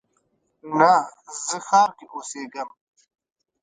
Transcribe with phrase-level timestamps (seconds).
[0.77, 0.91] نه،
[1.45, 2.69] زه ښار کې اوسیږم